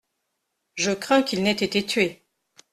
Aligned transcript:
Je 0.73 0.89
crains 0.93 1.21
qu'il 1.21 1.43
n'ait 1.43 1.51
été 1.51 1.85
tué. 1.85 2.23